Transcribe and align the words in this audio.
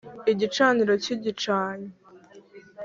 igicaniro 0.31 0.93
kigicanye 1.03 1.89